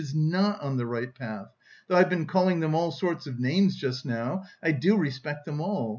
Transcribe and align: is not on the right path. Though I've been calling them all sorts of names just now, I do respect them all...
is 0.01 0.13
not 0.15 0.59
on 0.63 0.75
the 0.77 0.85
right 0.87 1.13
path. 1.13 1.47
Though 1.87 1.95
I've 1.95 2.09
been 2.09 2.25
calling 2.25 2.59
them 2.59 2.73
all 2.73 2.89
sorts 2.91 3.27
of 3.27 3.39
names 3.39 3.75
just 3.75 4.03
now, 4.05 4.43
I 4.63 4.71
do 4.71 4.97
respect 4.97 5.45
them 5.45 5.61
all... 5.61 5.89